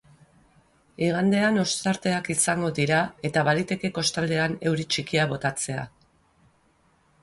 [1.07, 5.89] Igandean ostarteak izango dira eta baliteke kostaldean euri txikia botatzea.